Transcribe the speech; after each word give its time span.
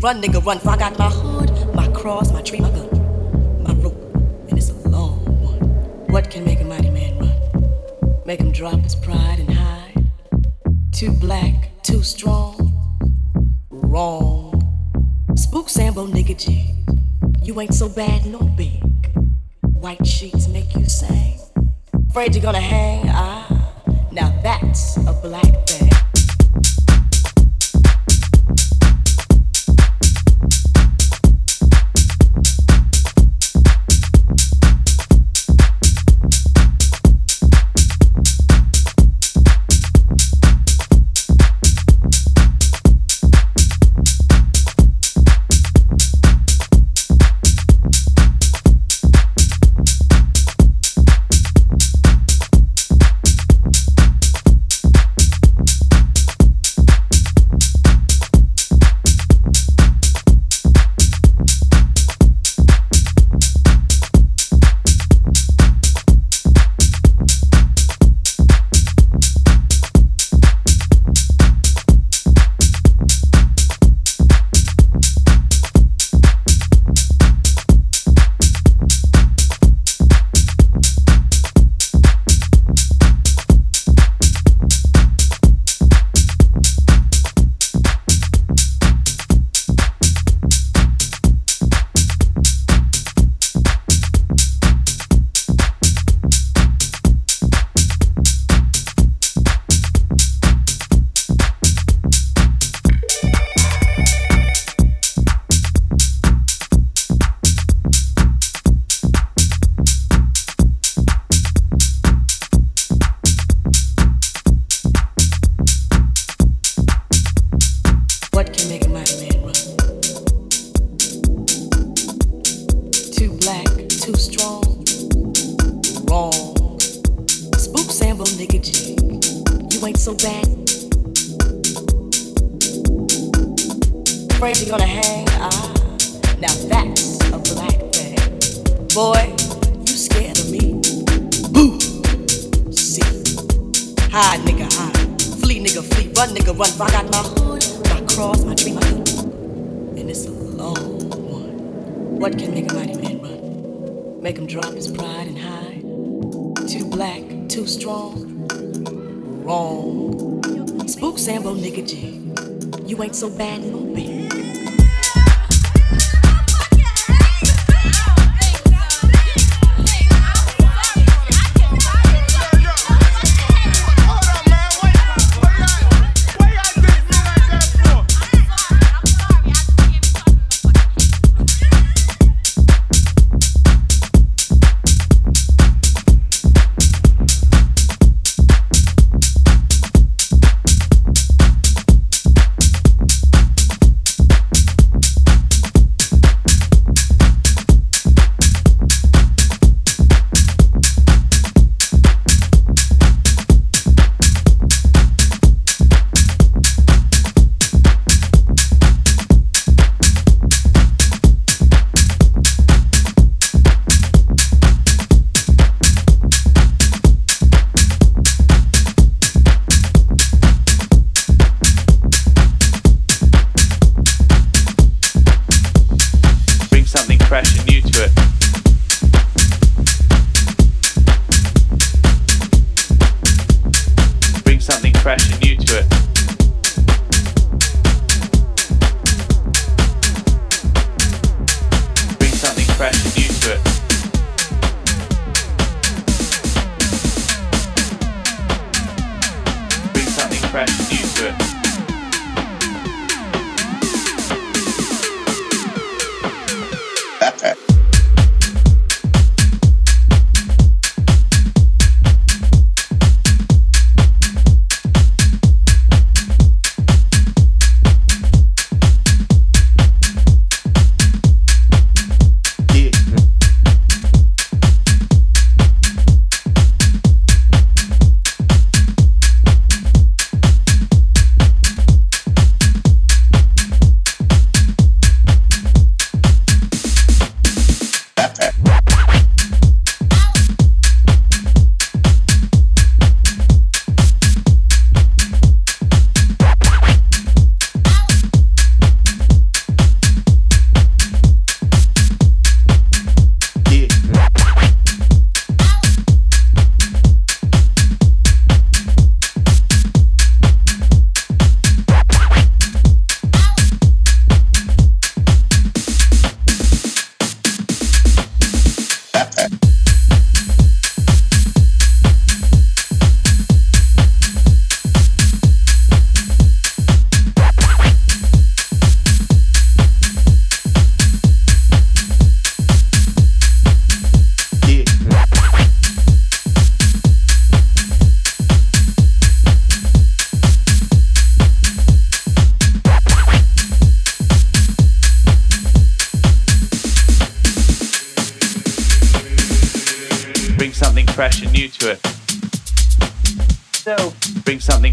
Run, 0.00 0.22
nigga, 0.22 0.44
run. 0.44 0.60
For 0.60 0.70
I 0.70 0.76
got 0.76 0.96
my 0.96 1.10
hood, 1.10 1.74
my 1.74 1.88
cross, 1.88 2.32
my 2.32 2.40
tree, 2.40 2.60
my 2.60 2.70
gun, 2.70 2.88
my 3.64 3.74
rope, 3.82 4.00
and 4.48 4.56
it's 4.56 4.70
a 4.70 4.88
long 4.88 5.18
one. 5.42 5.58
What 6.12 6.30
can 6.30 6.44
make 6.44 6.60
a 6.60 6.64
mighty 6.64 6.90
man 6.90 7.18
run? 7.18 8.22
Make 8.24 8.38
him 8.40 8.52
drop 8.52 8.78
his 8.78 8.94
pride 8.94 9.40
and 9.40 9.50
hide. 9.50 10.10
Too 10.92 11.10
black, 11.10 11.82
too 11.82 12.04
strong, 12.04 12.72
wrong. 13.70 14.54
Spook 15.34 15.68
Sambo, 15.68 16.06
nigga 16.06 16.38
G. 16.38 16.76
You 17.42 17.60
ain't 17.60 17.74
so 17.74 17.88
bad 17.88 18.24
nor 18.24 18.44
big. 18.56 18.80
White 19.62 20.06
sheets 20.06 20.46
make 20.46 20.76
you 20.76 20.84
sing. 20.84 21.40
Afraid 22.10 22.36
you're 22.36 22.42
gonna 22.42 22.60
hang? 22.60 23.02
Ah, 23.08 23.48
now 24.12 24.32
that's 24.44 24.96
a 24.98 25.12
black 25.22 25.66
thing. 25.66 25.90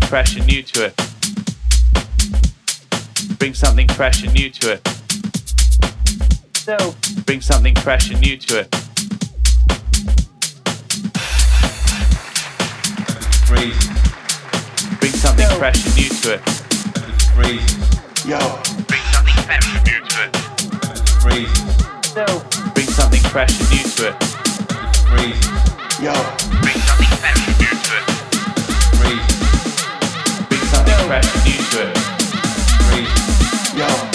Fresh 0.07 0.35
and 0.37 0.45
new 0.47 0.61
to 0.61 0.85
it. 0.85 0.95
Bring 3.39 3.53
something 3.53 3.87
fresh 3.89 4.23
and 4.23 4.33
new 4.33 4.49
to 4.49 4.73
it. 4.73 4.87
So. 6.53 6.77
Bring 7.25 7.41
something 7.41 7.75
fresh 7.75 8.11
and 8.11 8.21
new 8.21 8.37
to 8.37 8.59
it. 8.59 8.69
Bring 14.99 15.13
something 15.13 15.47
fresh 15.57 15.85
and 15.85 15.95
new 15.95 16.09
to 16.09 16.33
it. 16.35 16.41
Yo. 18.25 18.39
Bring 18.87 19.01
something 19.11 19.37
fresh 19.43 19.67
and 19.75 19.83
new 19.85 19.99
to 20.05 20.17
it. 20.23 20.31
So. 22.05 22.25
Bring 22.73 22.87
something 22.87 23.21
fresh 23.21 23.59
and 23.59 23.69
new 23.71 23.83
to 23.95 24.09
it. 24.09 24.15
Yo. 26.01 26.64
And 31.07 31.24
new 31.45 31.62
to 31.69 31.91
it. 31.91 32.15
Yo. 33.77 34.14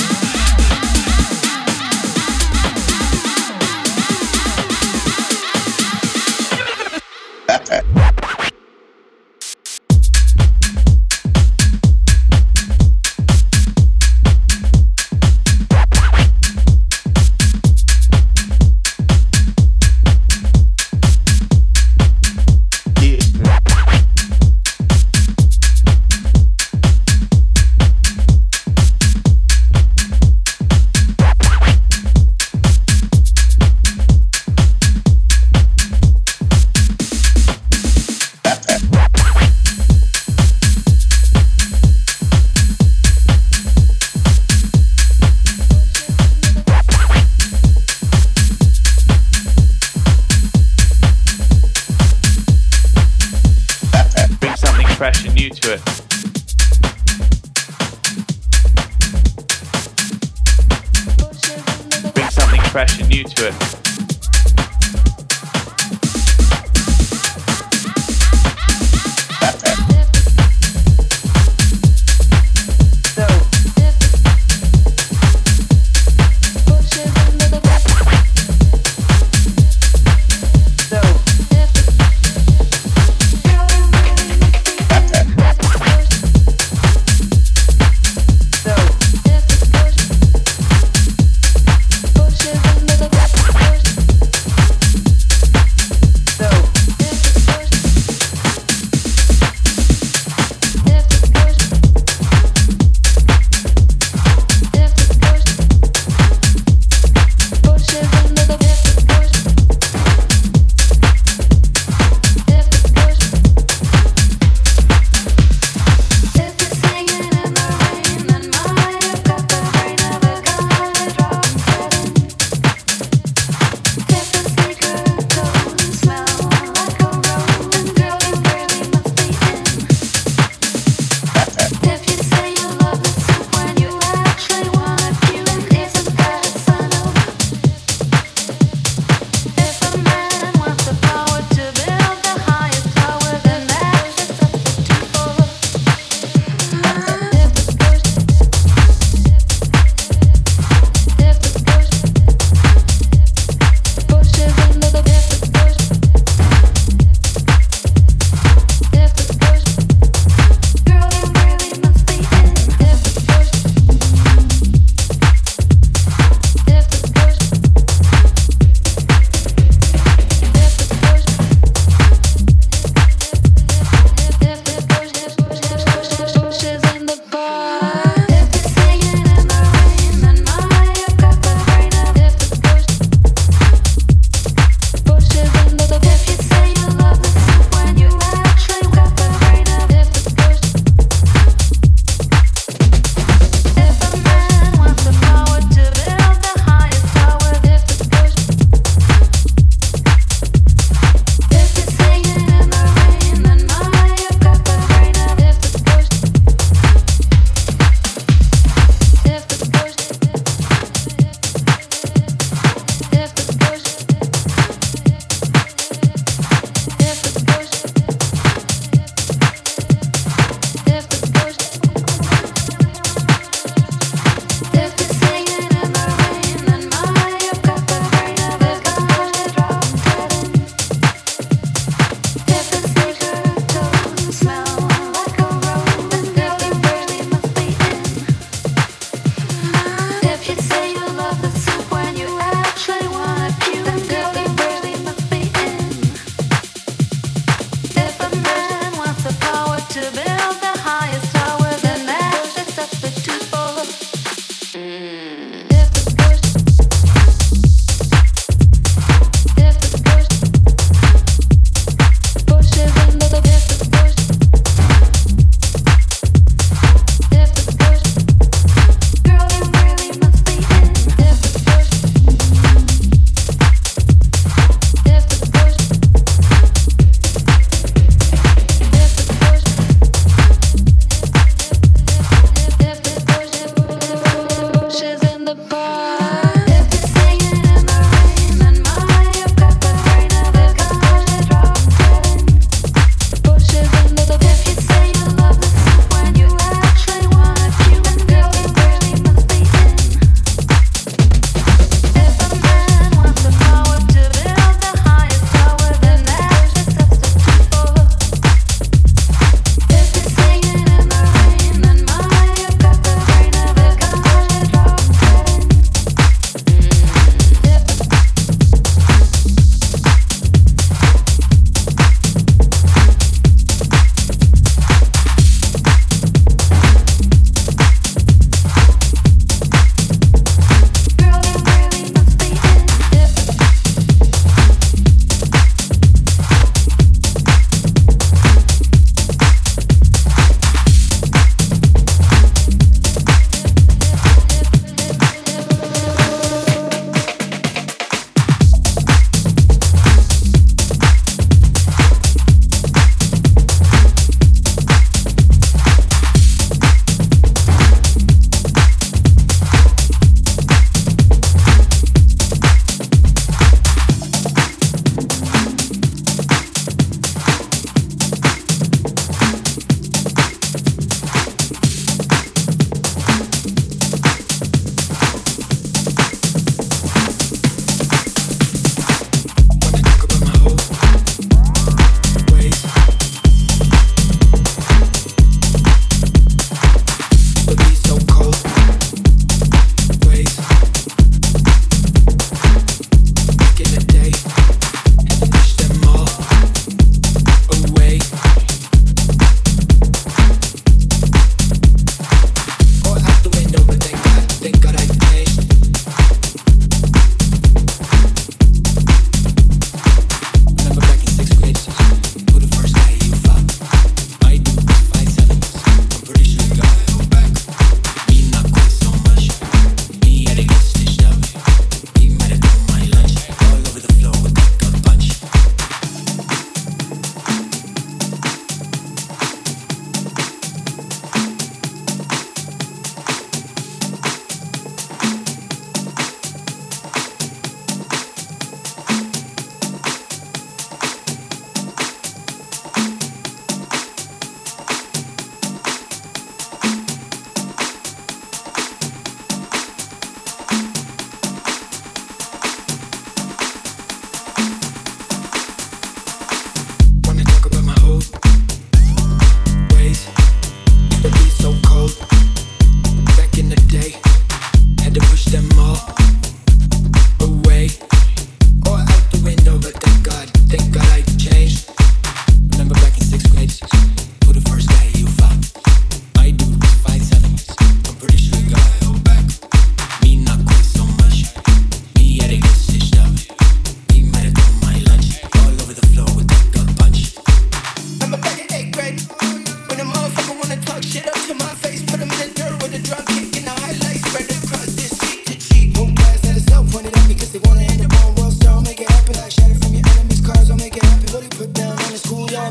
Fresh 55.00 55.24
and 55.24 55.34
new 55.34 55.48
to 55.48 55.72
it. 55.72 55.80
Bring 62.12 62.28
something 62.28 62.60
fresh 62.68 63.00
and 63.00 63.08
new 63.08 63.24
to 63.24 63.48
it. 63.48 63.79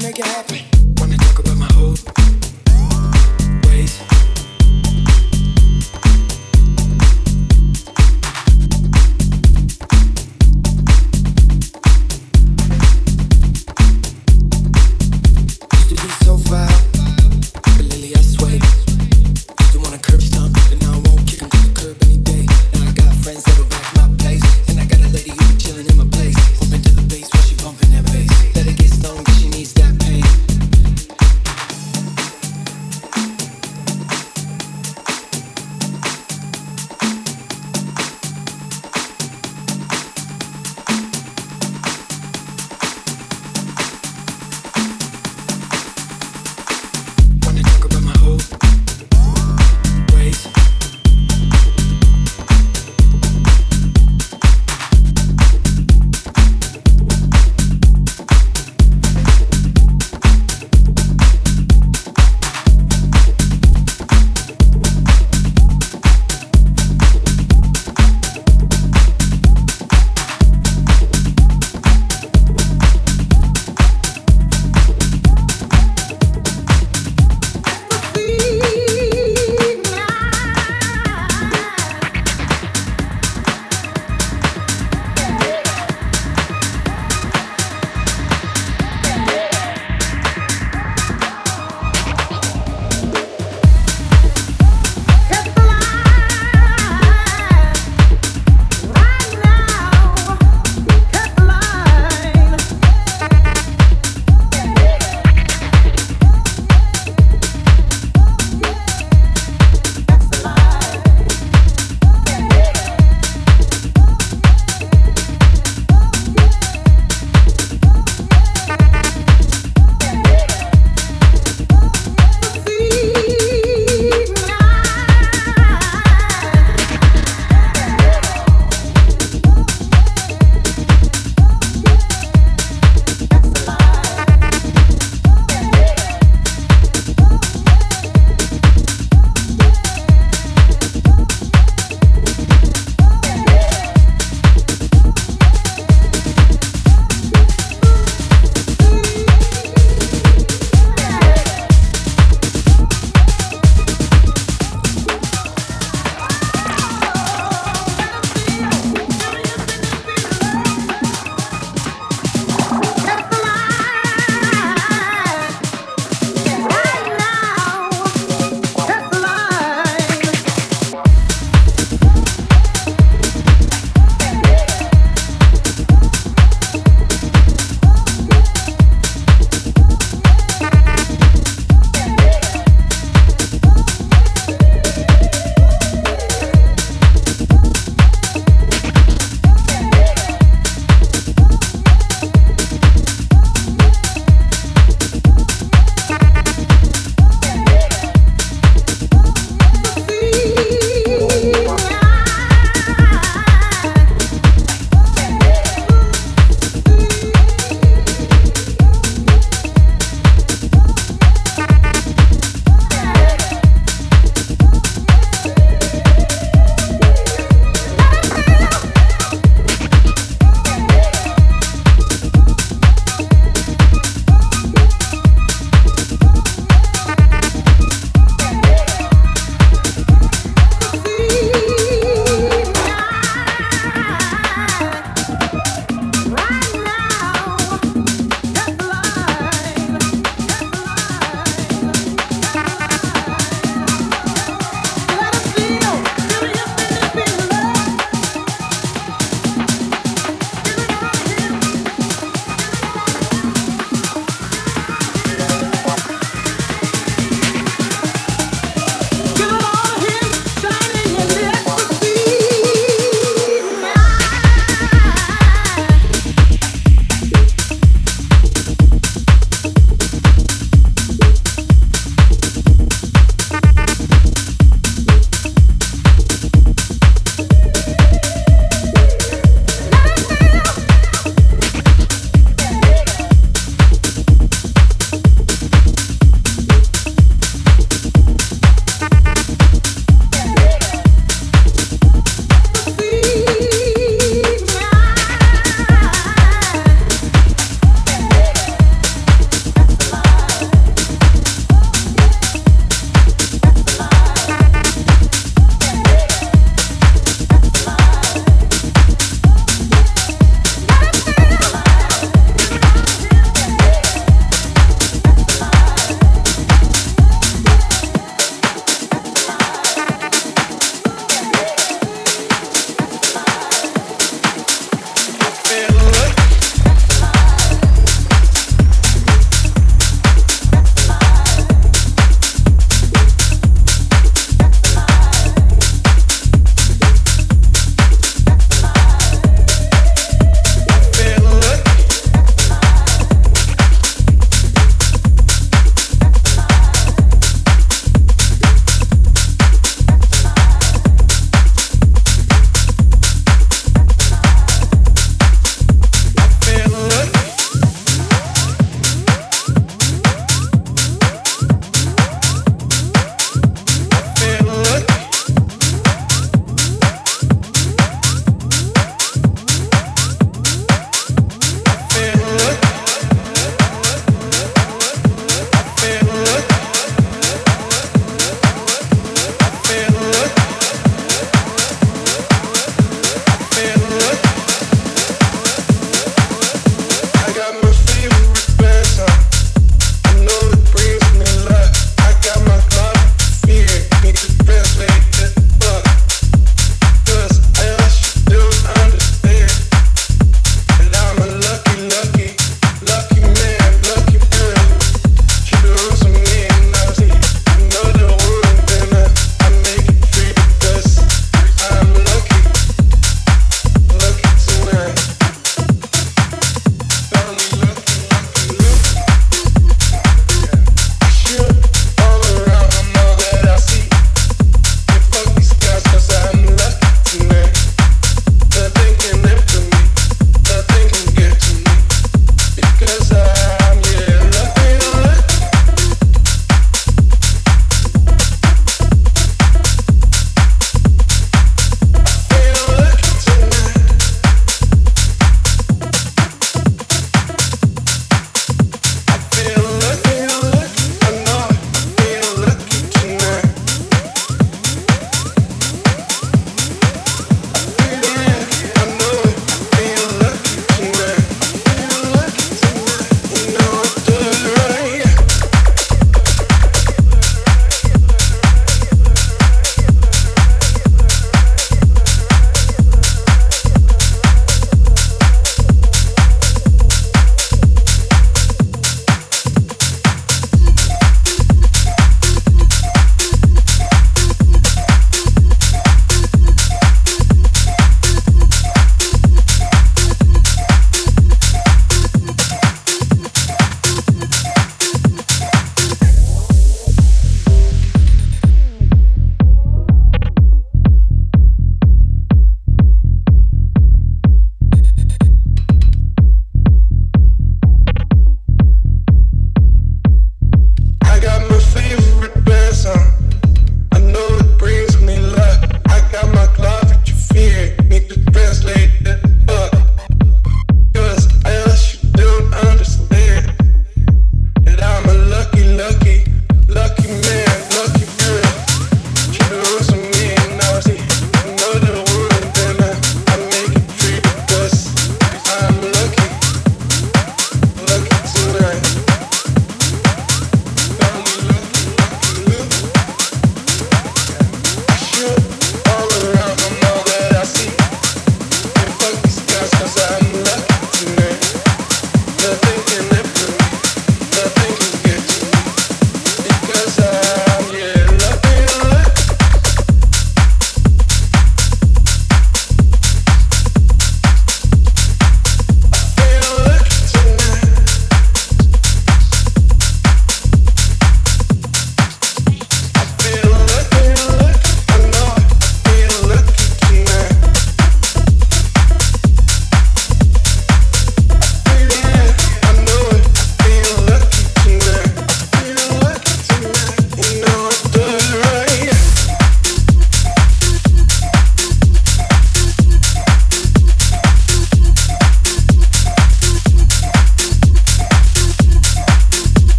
Make 0.00 0.20
it 0.20 0.24
happen. 0.26 0.77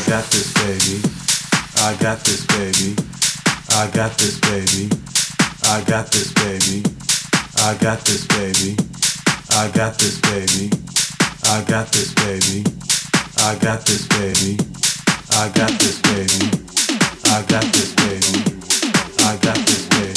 I 0.00 0.08
got 0.08 0.24
this 0.30 0.54
baby. 0.54 1.02
I 1.76 1.94
got 2.00 2.20
this 2.20 2.46
baby. 2.46 2.96
I 3.68 3.86
got 3.92 4.16
this 4.16 4.40
baby. 4.40 4.88
I 5.64 5.84
got 5.84 6.10
this 6.10 6.32
baby. 6.32 6.82
I 7.58 7.74
got 7.74 8.00
this 8.06 8.26
baby. 8.26 8.76
I 9.52 9.68
got 9.68 9.98
this 9.98 10.18
baby. 10.22 10.70
I 11.44 11.60
got 11.68 11.92
this 11.92 12.14
baby. 12.14 12.64
I 13.36 13.54
got 13.60 13.84
this 13.84 14.08
baby. 14.08 14.56
I 15.32 15.48
got 15.50 15.78
this 15.78 16.00
baby. 16.00 16.48
I 17.26 17.42
got 17.46 17.64
this 17.70 17.94
baby. 17.94 18.40
I 19.20 19.36
got 19.36 19.56
this 19.66 19.86
baby. 19.90 20.09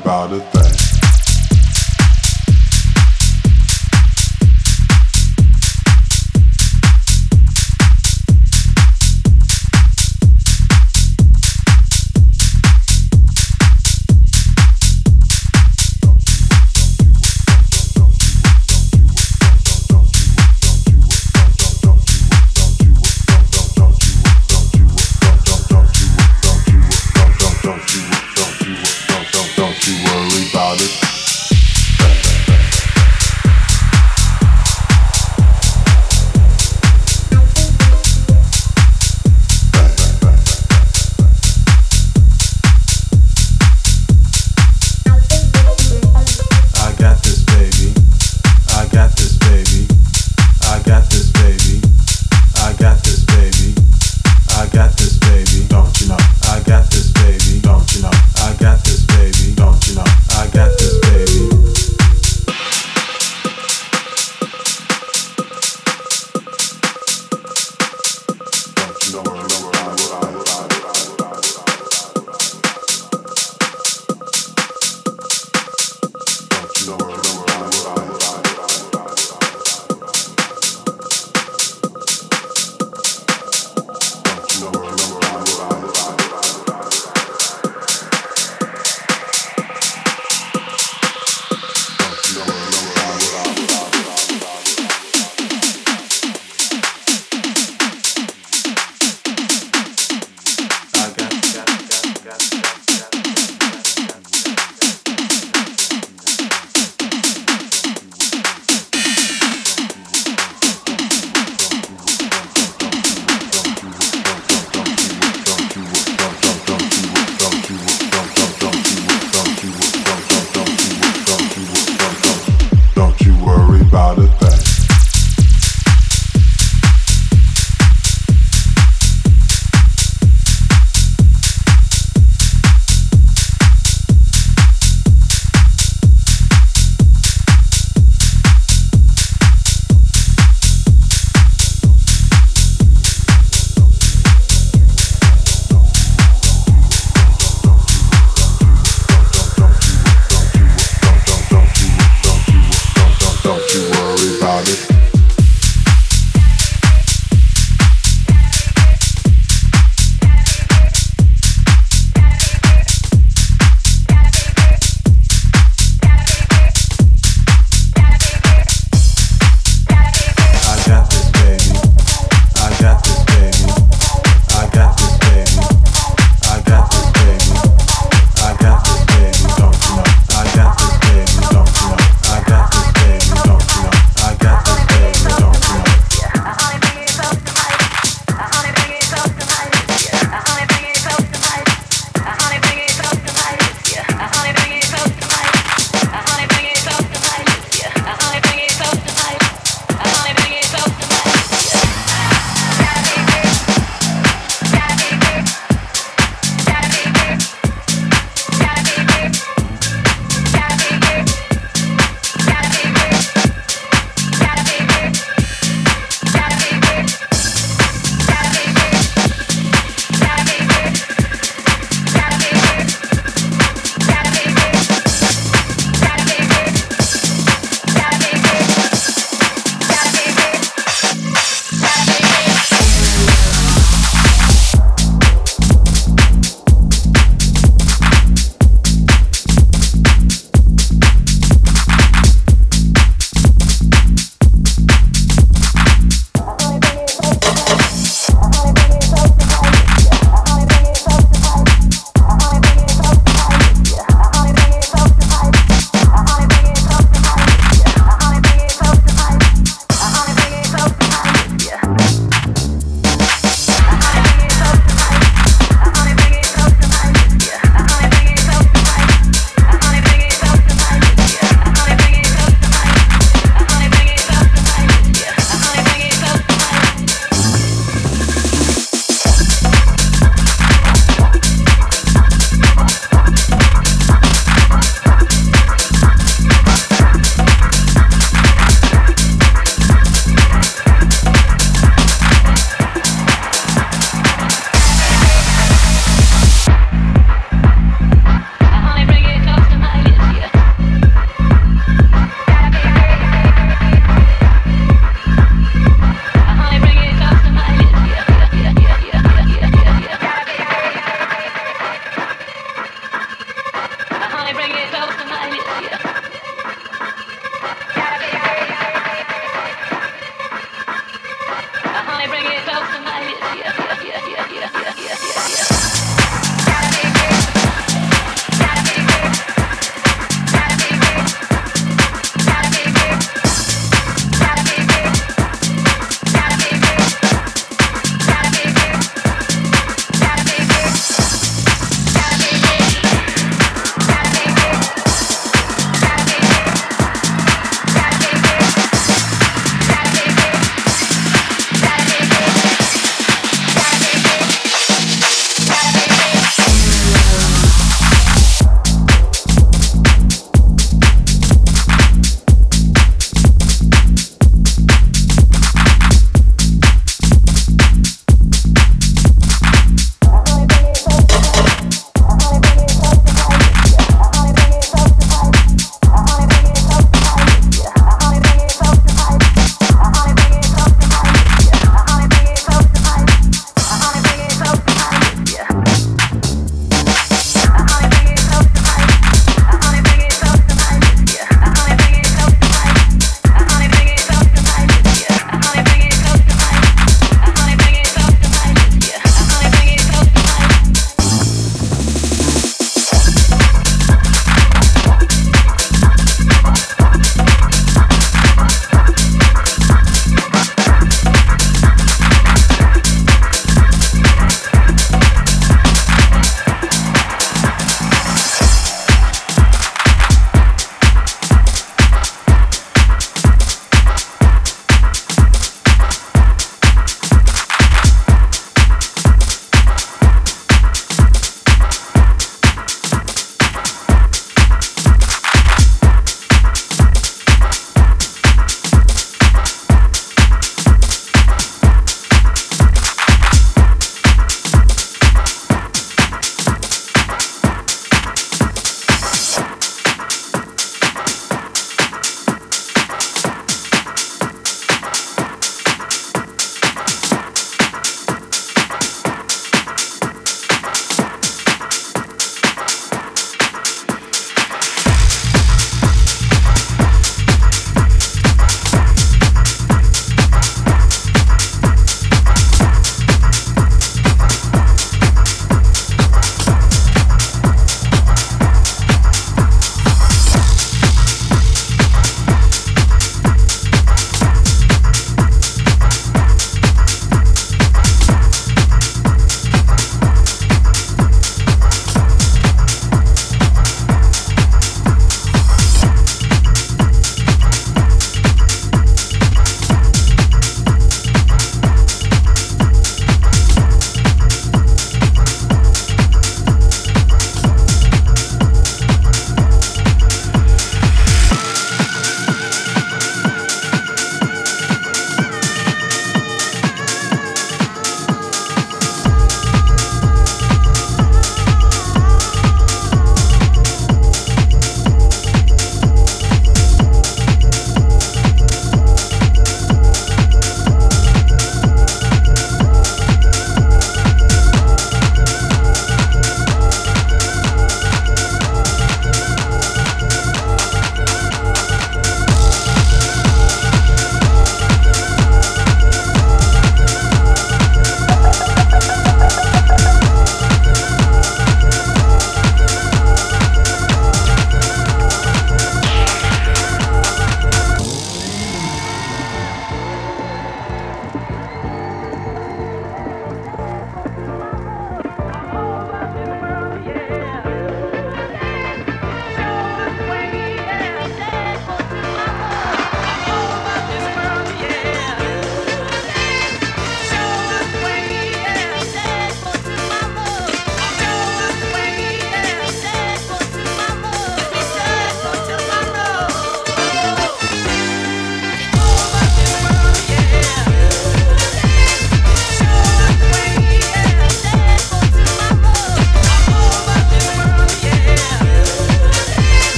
about 0.00 0.32
a 0.32 0.40
thing. 0.40 0.59